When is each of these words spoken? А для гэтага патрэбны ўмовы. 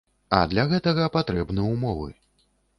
А 0.37 0.39
для 0.53 0.63
гэтага 0.71 1.05
патрэбны 1.17 1.69
ўмовы. 1.77 2.11